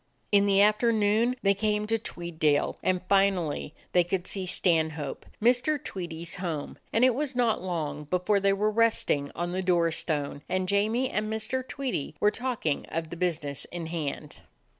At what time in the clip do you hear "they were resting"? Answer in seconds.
8.39-9.31